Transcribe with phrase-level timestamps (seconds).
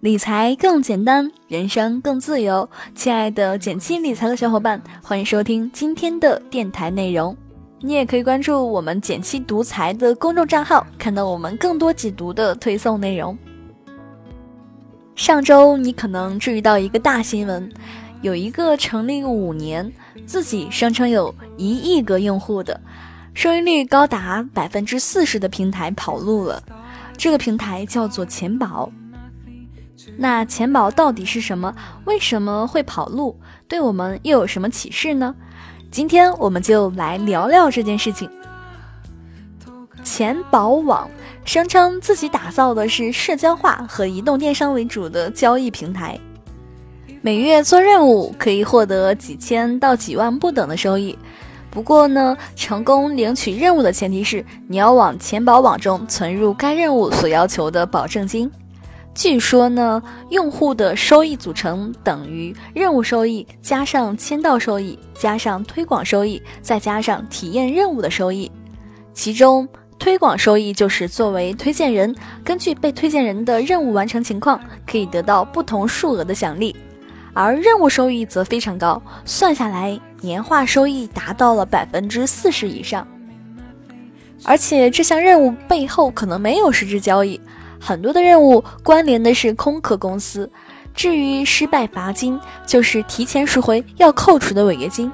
[0.00, 2.68] 理财更简单，人生更自由。
[2.94, 7.34] 亲爱的减七理财的小伙伴，欢迎收听今天的电台内容。
[7.80, 13.36] 你也可以关注我们减七独裁的公众账号，看到我们更多解读的推送内容。
[15.14, 17.72] 上周你可能注意到一个大新闻，
[18.20, 19.90] 有一个成立五年、
[20.26, 22.78] 自己声称有一亿个用户的、
[23.32, 26.62] 收益率高达百分之四十的平台跑路了。
[27.16, 28.92] 这个平台叫做钱宝。
[30.16, 31.74] 那钱宝到底是什么？
[32.04, 33.38] 为什么会跑路？
[33.68, 35.34] 对我们又有什么启示呢？
[35.90, 38.28] 今天我们就来聊聊这件事情。
[40.04, 41.08] 钱宝网
[41.44, 46.18] 声称自己打造的是社交化和移动电商为主的交易平台，
[47.22, 51.18] 每月做任务可以获得几千到几万不等的收益。
[51.70, 58.50] 不过呢，成功领取任务的前提是你要往钱宝网中存入该任务所要求的保证金。
[59.16, 68.52] 据说呢，用户的收益组成等于任务收益加上签到收益加上推广收益再加上体验任务的收益。
[69.14, 69.66] 其中，
[69.98, 72.14] 推广收益就是作为推荐人，
[72.44, 76.76] 根据被推荐人的任务完成情况，可以得到不同数额的奖励；
[77.32, 83.08] 而任务收益则非常高，算下来年化收益达到了百分之四十以上。
[84.44, 87.40] 而且这项任务背后可能没有实质交易。
[87.80, 90.50] 很多的任务关联的是空壳公司，
[90.94, 95.10] 至于失败罚金，就是提前赎回要扣除的违约金。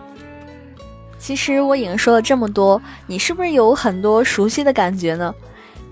[1.19, 5.35] 其实我已经说了这么多，你是不是有很多熟悉的感觉呢？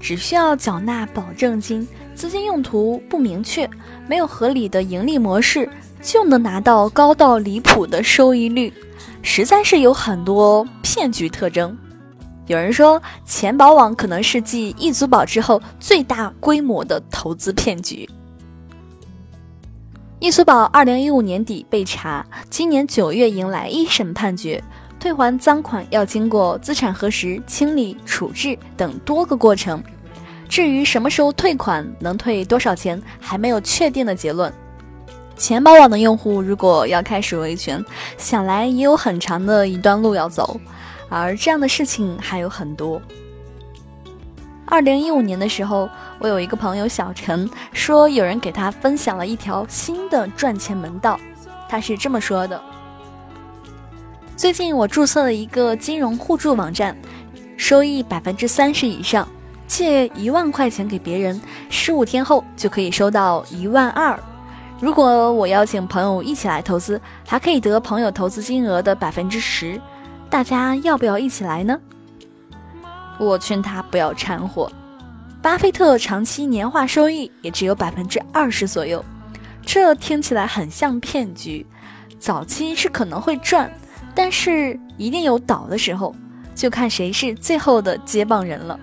[0.01, 3.69] 只需要缴纳保证金，资金用途不明确，
[4.09, 5.69] 没有合理的盈利模式，
[6.01, 8.73] 就能拿到高到离谱的收益率，
[9.23, 11.77] 实在是有很多骗局特征。
[12.51, 18.11] 有人说，钱宝网可能是继易租宝之后最大规模的投资骗局。
[20.19, 24.61] 易租宝二零一五年底被查，今年九月迎来一审判决，
[24.99, 29.81] 退还赃款要经过资产核实、清理、处置等多个过程。
[30.49, 34.53] 至于什么时候退款、能退多少钱，还没有确定的结论。
[35.37, 37.81] 钱宝网的用户如果要开始维权，
[38.19, 40.61] 想来也有很长的一段路要走。
[41.11, 43.03] 而这样的事情还有很多。
[44.65, 45.91] 二零一五年的时候，
[46.21, 51.19] 我有一个朋友小陈说，有人给他分享了一条新的赚钱门道。
[51.69, 52.63] 他是这么说的：
[54.37, 56.97] 最近我注册了一个金融互助网站，
[57.57, 59.27] 收益百分之三十以上，
[59.67, 64.17] 借一万块钱给别人，十五天后就可以收到一万二。
[64.81, 69.81] 如果我邀请朋友一起来投资，还可以得朋友投资金额的百分之十。
[70.31, 71.79] 大家要不要一起来呢？
[73.19, 74.71] 我劝他不要掺和。
[75.43, 79.05] 巴菲特长期年化收益也只有百分之二十左右，
[79.67, 81.67] 这听起来很像骗局。
[82.19, 83.73] 早期是可能会赚，
[84.15, 86.15] 但是一定有倒的时候，
[86.55, 88.79] 就看谁是最后的接棒人了。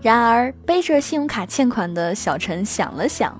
[0.00, 3.38] 然而，背着信用卡欠款的小陈想了想，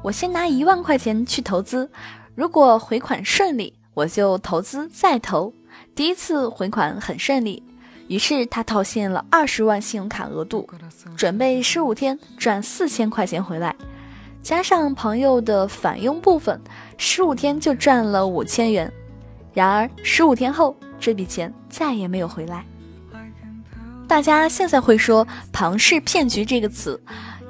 [0.00, 1.90] 我先拿一万块钱去投资，
[2.34, 5.52] 如果回款顺利，我就投资再投。
[5.94, 7.62] 第一次回款很顺利，
[8.08, 10.68] 于是他套现了二十万信用卡额度，
[11.16, 13.76] 准备十五天赚四千块钱回来，
[14.42, 16.60] 加上朋友的返佣部分，
[16.98, 18.92] 十五天就赚了五千元。
[19.52, 22.64] 然而十五天后，这笔钱再也没有回来。
[24.08, 27.00] 大家现在会说“庞氏骗局”这个词，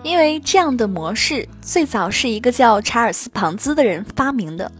[0.03, 4.71] 因为这样的模式最早是一个叫查尔斯·庞兹的人发明的，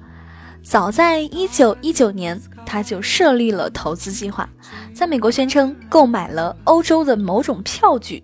[0.63, 2.39] 早在一九一九年。
[2.67, 4.49] 他就设立了投资计划，
[4.93, 8.23] 在美国宣称购买了欧洲的某种票据，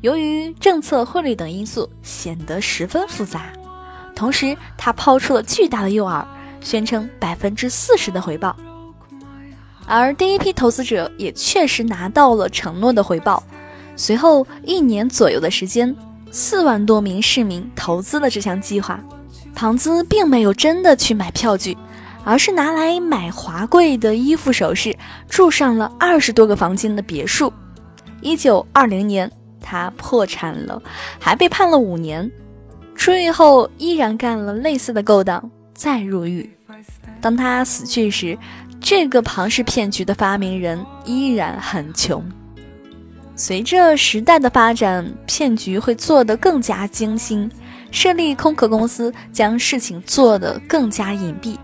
[0.00, 3.46] 由于政策、汇率等因素，显得十分复杂。
[4.14, 6.24] 同时，他抛出了巨大的诱饵，
[6.60, 8.56] 宣称百分之四十的回报。
[9.86, 13.42] 而第一批投资者也确实拿到了承诺的回报。
[13.96, 15.94] 随后一年左右的时间，
[16.30, 19.00] 四万多名市民投资了这项计划。
[19.54, 21.76] 庞兹并没有真的去买票据。
[22.24, 24.96] 而是拿来买华贵的衣服首饰，
[25.28, 27.52] 住上了二十多个房间的别墅。
[28.20, 29.30] 一九二零年，
[29.60, 30.80] 他破产了，
[31.18, 32.30] 还被判了五年。
[32.94, 36.48] 出狱后，依然干了类似的勾当，再入狱。
[37.20, 38.38] 当他死去时，
[38.80, 42.24] 这个庞氏骗局的发明人依然很穷。
[43.34, 47.50] 随着时代的发展，骗局会做得更加精心，
[47.90, 51.56] 设立空壳公司，将事情做得更加隐蔽。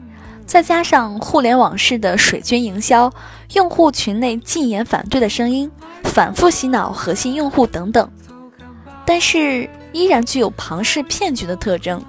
[0.49, 3.13] 再加上互联网式的水军营销，
[3.53, 5.71] 用户群内禁言反对的声音，
[6.05, 8.11] 反复洗脑核心用户等等。
[9.05, 12.03] 但是，依然具有庞氏骗局的特征，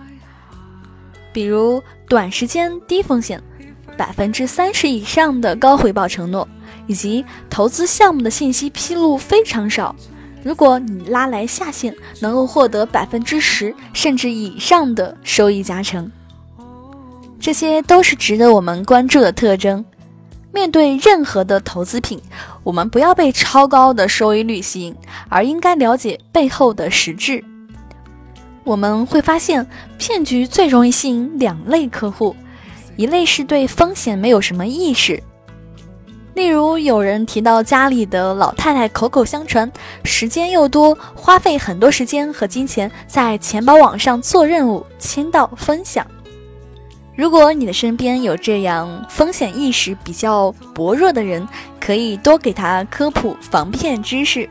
[1.33, 3.44] 比如短时间低风险、
[3.97, 6.47] 百分之三十以上的高回报承诺，
[6.88, 9.94] 以及投资项目的信息披露非常少。
[10.44, 16.09] 如果你拉来下线，能够获得百分之十甚至以上的收益加成，
[17.39, 19.83] 这些都是值得我们关注的特征。
[20.51, 22.19] 面对任何的投资品，
[22.63, 24.95] 我们不要被超高的收益率吸引，
[25.30, 27.44] 而应该了解背后的实质。
[28.63, 29.65] 我们会发现，
[29.97, 32.36] 骗局最容易吸引两类客户：
[32.97, 35.21] 一类是对风险没有什么意识，
[36.33, 39.71] 例如有人提到家里的老太太口口相传，
[40.03, 46.06] 时间又多，花费很多时间和金钱在钱包网上做任务、签到、分享。
[47.19, 51.45] 如果你的身边有这样风险意识比较薄弱的人，
[51.77, 54.50] 可以多给他科普防骗知识。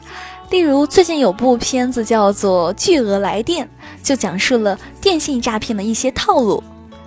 [0.50, 3.66] 例如，最近有部片子叫做《巨额来电》，
[4.02, 6.62] 就讲述了电信诈骗的一些套路。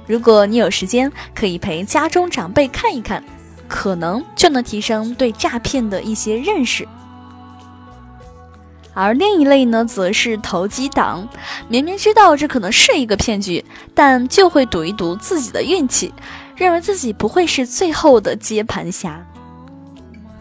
[0.07, 3.23] 如果你有时间，可以陪家中长辈看一看，
[3.67, 6.87] 可能就能提升对诈骗的一些认识。
[8.93, 11.27] 而另一类呢，则是投机党，
[11.67, 16.13] 明明知道这可能是一个骗局，但就会赌一赌自己的运气，
[16.55, 19.25] 认为自己不会是最后的接盘侠。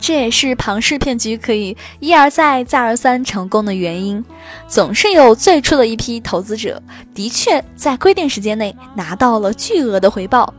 [0.03, 4.25] 这也是庞氏骗局可以一而再、再而三成功的原因。
[4.67, 6.83] 总是有最初的一批投资者
[7.15, 10.55] 的确在规定时间内拿到了巨额的回报，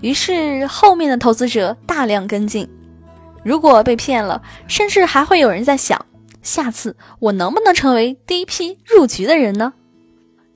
[0.00, 2.68] 于是后面的投资者大量跟进。
[3.42, 6.00] 如果被骗了，甚至还会有人在想。
[6.44, 9.72] 下次我能不能成为第一批入局的人呢？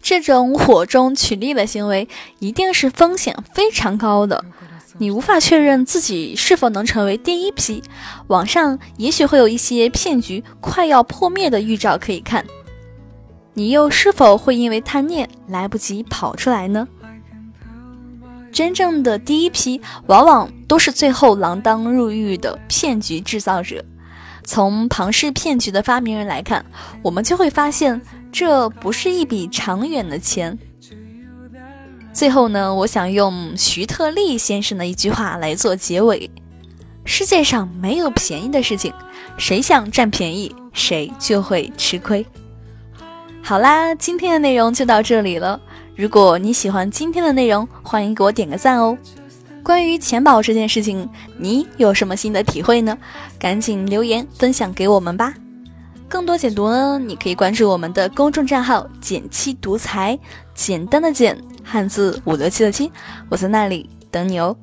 [0.00, 2.06] 这种火中取栗的行为
[2.38, 4.44] 一定是风险非常高的，
[4.99, 7.82] 你无法确认自己是否能成为第一批。
[8.29, 12.44] 网上也许会有一些骗局快要破灭的预兆可以看，
[13.55, 16.87] 你又是否会因为贪念来不及跑出来呢？
[18.52, 23.85] 真正的第一批往往都是最后锒铛入狱的骗局制造者。
[24.48, 26.64] 从庞氏骗局的发明人来看，
[27.02, 28.00] 我们就会发现，
[28.32, 30.58] 这不是一笔长远的钱。
[32.14, 36.30] 最后呢，我想用徐特立先生的一句话来做结尾：
[37.04, 38.90] 世界上没有便宜的事情，
[39.36, 42.24] 谁想占便宜，谁就会吃亏。
[43.42, 45.60] 好啦，今天的内容就到这里了。
[45.94, 48.96] 如果你喜欢今天的内容，欢迎给我点个赞哦。
[49.68, 51.06] 关于钱宝这件事情，
[51.36, 52.96] 你有什么新的体会呢？
[53.38, 55.34] 赶紧留言分享给我们吧！
[56.08, 60.18] 更多解读呢，你可以关注我们的公众账号“简七独裁”，
[60.56, 62.90] 简单的简，汉字五六七的七，
[63.28, 64.56] 我在那里等你哦。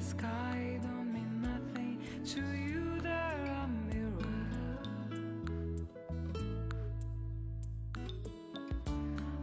[0.00, 3.00] sky don't mean nothing to you.
[3.02, 4.78] They're a mirror.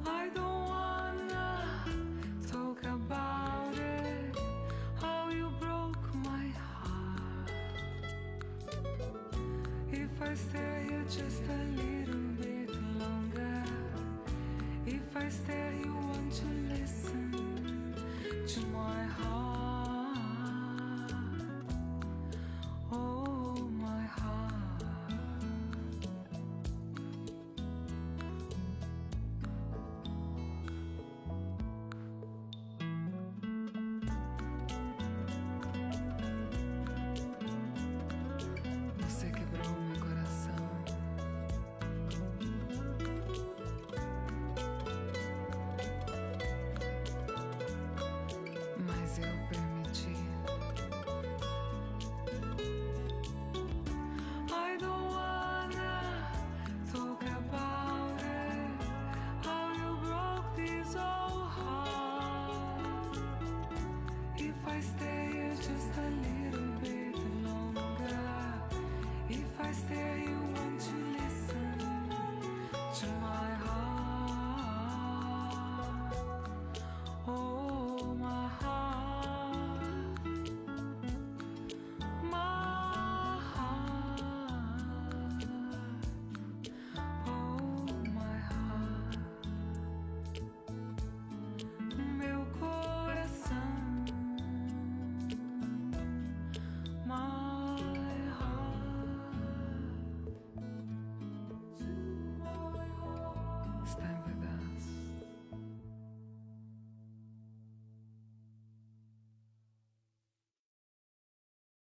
[0.05, 1.85] I don't wanna
[2.51, 4.35] talk about it.
[4.99, 7.51] How you broke my heart.
[9.91, 12.69] If I stay here just a little bit
[12.99, 13.63] longer,
[14.87, 17.93] if I stay, you want to listen
[18.47, 19.46] to my heart.
[49.17, 49.66] still